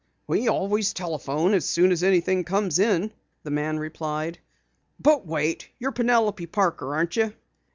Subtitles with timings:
[0.25, 3.11] "We always telephone as soon as anything comes in,"
[3.43, 4.39] the man replied.
[4.99, 5.69] "But wait!
[5.77, 7.33] You're Penelope Parker, aren't you?"